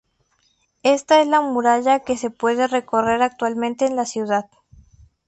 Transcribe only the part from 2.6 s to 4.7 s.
recorrer actualmente en la ciudad.